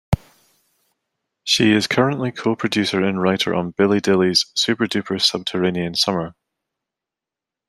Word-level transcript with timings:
She 1.43 1.73
is 1.73 1.85
currently 1.85 2.31
co-producer 2.31 3.03
and 3.03 3.21
writer 3.21 3.53
on 3.53 3.69
"Billy 3.69 4.01
Dilley's 4.01 4.47
Super-Duper 4.55 5.21
Subterranean 5.21 5.93
Summer". 5.93 6.33